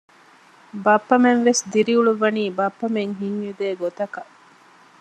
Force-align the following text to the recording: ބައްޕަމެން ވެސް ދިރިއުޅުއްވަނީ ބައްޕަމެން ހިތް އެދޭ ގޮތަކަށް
ބައްޕަމެން 0.85 1.41
ވެސް 1.47 1.61
ދިރިއުޅުއްވަނީ 1.71 2.43
ބައްޕަމެން 2.57 3.13
ހިތް 3.19 3.39
އެދޭ 3.43 3.67
ގޮތަކަށް 3.81 4.31